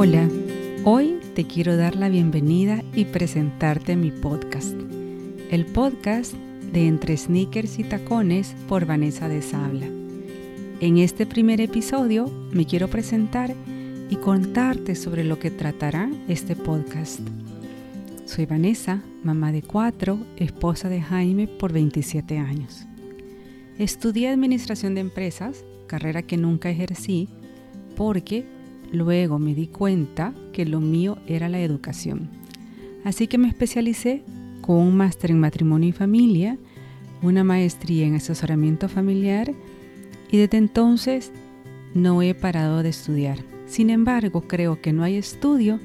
[0.00, 0.28] Hola,
[0.84, 4.76] hoy te quiero dar la bienvenida y presentarte mi podcast,
[5.50, 9.88] el podcast de Entre Sneakers y Tacones por Vanessa de Sabla.
[10.78, 13.52] En este primer episodio me quiero presentar
[14.08, 17.18] y contarte sobre lo que tratará este podcast.
[18.24, 22.86] Soy Vanessa, mamá de cuatro, esposa de Jaime por 27 años.
[23.80, 27.28] Estudié Administración de Empresas, carrera que nunca ejercí,
[27.96, 28.46] porque
[28.92, 32.30] luego me di cuenta que lo mío era la educación.
[33.04, 34.22] Así que me especialicé
[34.60, 36.58] con un máster en matrimonio y familia,
[37.22, 39.52] una maestría en asesoramiento familiar
[40.30, 41.32] y desde entonces
[41.94, 43.38] no he parado de estudiar.
[43.66, 45.78] Sin embargo, creo que no hay estudio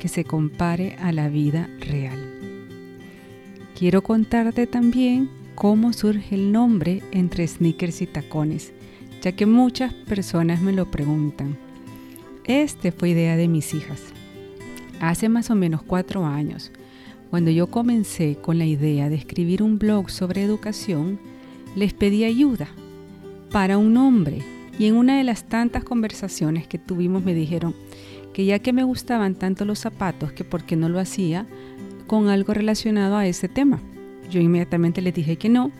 [0.00, 2.18] que se compare a la vida real.
[3.76, 8.72] Quiero contarte también cómo surge el nombre entre sneakers y tacones,
[9.22, 11.56] ya que muchas personas me lo preguntan.
[12.48, 14.00] Este fue idea de mis hijas.
[15.00, 16.72] Hace más o menos cuatro años,
[17.28, 21.20] cuando yo comencé con la idea de escribir un blog sobre educación,
[21.76, 22.68] les pedí ayuda
[23.52, 24.38] para un nombre
[24.78, 27.74] y en una de las tantas conversaciones que tuvimos me dijeron
[28.32, 31.46] que ya que me gustaban tanto los zapatos, que por qué no lo hacía
[32.06, 33.78] con algo relacionado a ese tema.
[34.30, 35.70] Yo inmediatamente les dije que no,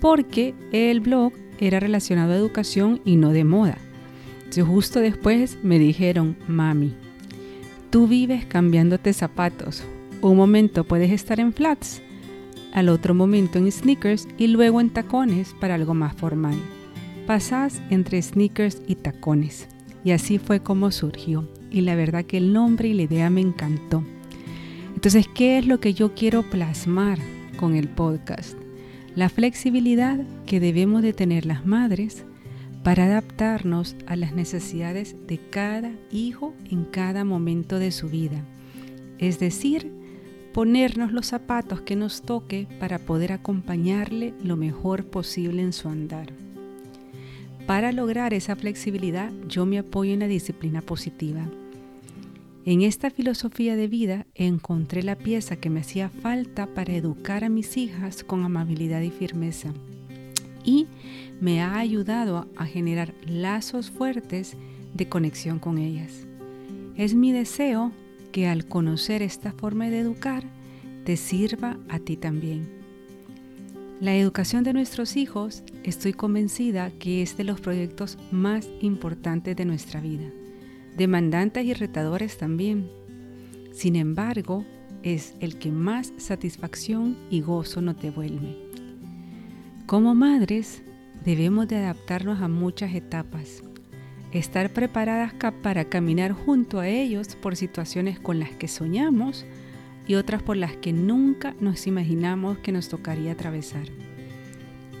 [0.00, 3.78] porque el blog era relacionado a educación y no de moda.
[4.50, 6.92] Entonces justo después me dijeron, mami,
[7.90, 9.84] tú vives cambiándote zapatos.
[10.22, 12.02] Un momento puedes estar en flats,
[12.72, 16.56] al otro momento en sneakers y luego en tacones para algo más formal
[17.30, 19.68] pasás entre sneakers y tacones.
[20.02, 21.48] Y así fue como surgió.
[21.70, 24.02] Y la verdad que el nombre y la idea me encantó.
[24.96, 27.20] Entonces, ¿qué es lo que yo quiero plasmar
[27.56, 28.58] con el podcast?
[29.14, 32.24] La flexibilidad que debemos de tener las madres
[32.82, 38.42] para adaptarnos a las necesidades de cada hijo en cada momento de su vida.
[39.18, 39.92] Es decir,
[40.54, 46.32] ponernos los zapatos que nos toque para poder acompañarle lo mejor posible en su andar.
[47.66, 51.48] Para lograr esa flexibilidad, yo me apoyo en la disciplina positiva.
[52.64, 57.48] En esta filosofía de vida encontré la pieza que me hacía falta para educar a
[57.48, 59.72] mis hijas con amabilidad y firmeza.
[60.64, 60.86] Y
[61.40, 64.56] me ha ayudado a generar lazos fuertes
[64.94, 66.26] de conexión con ellas.
[66.96, 67.92] Es mi deseo
[68.32, 70.44] que al conocer esta forma de educar,
[71.04, 72.80] te sirva a ti también.
[74.00, 79.64] La educación de nuestros hijos estoy convencida que es de los proyectos más importantes de
[79.66, 80.30] nuestra vida,
[80.96, 82.88] demandantes y retadores también.
[83.72, 84.64] Sin embargo,
[85.02, 88.69] es el que más satisfacción y gozo nos devuelve.
[89.90, 90.82] Como madres,
[91.24, 93.64] debemos de adaptarnos a muchas etapas,
[94.30, 95.32] estar preparadas
[95.64, 99.44] para caminar junto a ellos por situaciones con las que soñamos,
[100.06, 103.88] y otras por las que nunca nos imaginamos que nos tocaría atravesar.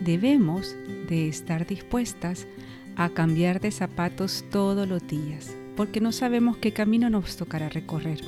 [0.04, 0.74] Debemos
[1.08, 2.48] de estar dispuestas
[2.96, 8.22] a cambiar de zapatos todos los días, porque no sabemos qué camino nos tocará recorrer.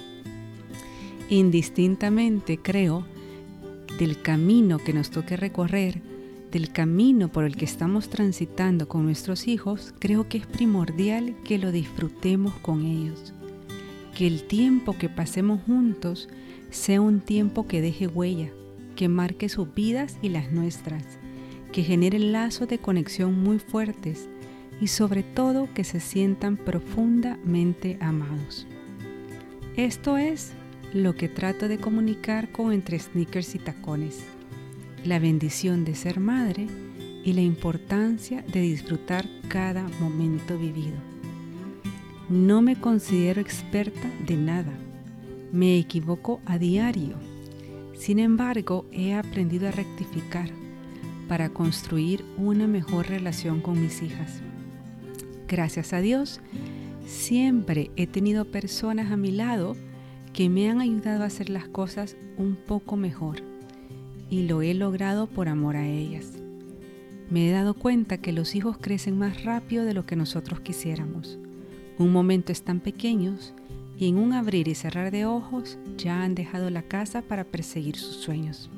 [1.28, 3.04] Indistintamente creo
[3.98, 6.11] del camino que nos toque recorrer,
[6.52, 11.58] del camino por el que estamos transitando con nuestros hijos, creo que es primordial que
[11.58, 13.32] lo disfrutemos con ellos,
[14.14, 16.28] que el tiempo que pasemos juntos
[16.70, 18.50] sea un tiempo que deje huella,
[18.96, 21.02] que marque sus vidas y las nuestras,
[21.72, 24.28] que genere lazos de conexión muy fuertes
[24.78, 28.66] y sobre todo que se sientan profundamente amados.
[29.76, 30.52] Esto es
[30.92, 34.26] lo que trato de comunicar con entre sneakers y tacones,
[35.04, 36.66] la bendición de ser madre
[37.24, 40.96] y la importancia de disfrutar cada momento vivido.
[42.28, 44.72] No me considero experta de nada
[45.52, 47.16] me equivoco a diario.
[47.94, 50.48] Sin embargo, he aprendido a rectificar
[51.28, 54.40] para construir una mejor relación con mis hijas.
[55.46, 56.40] Gracias a Dios,
[57.06, 59.76] siempre he tenido personas a mi lado
[60.32, 63.51] que me han ayudado a hacer las cosas un poco mejor
[64.32, 66.32] y lo he logrado por amor a ellas.
[67.28, 71.38] Me he dado cuenta que los hijos crecen más rápido de lo que nosotros quisiéramos.
[71.98, 73.52] Un momento están pequeños
[73.98, 77.96] y en un abrir y cerrar de ojos ya han dejado la casa para perseguir
[77.96, 78.70] sus sueños.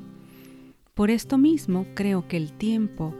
[0.93, 3.15] Por esto mismo creo que el tiempo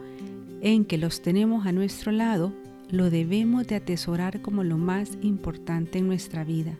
[0.59, 2.51] en que los tenemos a nuestro lado
[2.91, 6.75] lo debemos de atesorar como lo más importante en nuestra vida.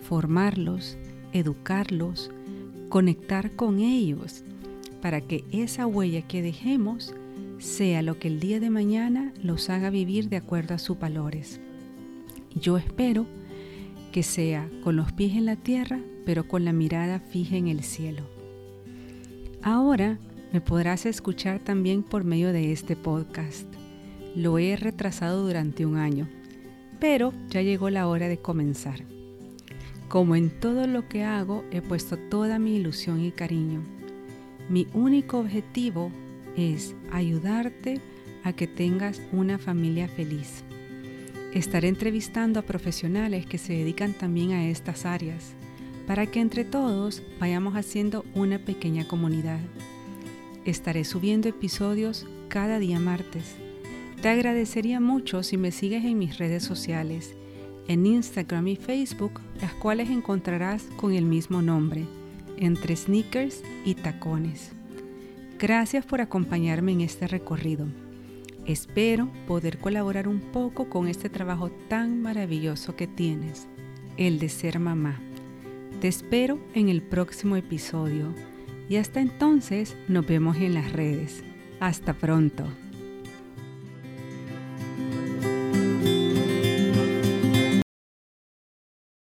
[0.00, 0.98] Formarlos,
[1.32, 2.32] educarlos,
[2.88, 4.44] conectar con ellos,
[5.02, 7.12] para que esa huella que dejemos
[7.58, 11.60] sea lo que el día de mañana los haga vivir de acuerdo a sus valores.
[12.54, 13.26] Yo espero
[14.12, 17.82] que sea con los pies en la tierra, pero con la mirada fija en el
[17.82, 18.22] cielo.
[19.62, 20.18] Ahora
[20.52, 23.66] me podrás escuchar también por medio de este podcast.
[24.36, 26.28] Lo he retrasado durante un año,
[27.00, 29.04] pero ya llegó la hora de comenzar.
[30.08, 33.82] Como en todo lo que hago, he puesto toda mi ilusión y cariño.
[34.72, 36.10] Mi único objetivo
[36.56, 38.00] es ayudarte
[38.42, 40.64] a que tengas una familia feliz.
[41.52, 45.52] Estaré entrevistando a profesionales que se dedican también a estas áreas,
[46.06, 49.60] para que entre todos vayamos haciendo una pequeña comunidad.
[50.64, 53.56] Estaré subiendo episodios cada día martes.
[54.22, 57.36] Te agradecería mucho si me sigues en mis redes sociales,
[57.88, 62.06] en Instagram y Facebook, las cuales encontrarás con el mismo nombre,
[62.62, 64.70] entre sneakers y tacones.
[65.58, 67.88] Gracias por acompañarme en este recorrido.
[68.66, 73.66] Espero poder colaborar un poco con este trabajo tan maravilloso que tienes,
[74.16, 75.20] el de ser mamá.
[76.00, 78.32] Te espero en el próximo episodio
[78.88, 81.42] y hasta entonces nos vemos en las redes.
[81.80, 82.64] Hasta pronto.